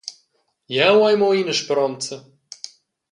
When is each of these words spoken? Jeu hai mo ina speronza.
Jeu 0.75 0.97
hai 1.03 1.15
mo 1.21 1.29
ina 1.41 1.53
speronza. 1.59 2.17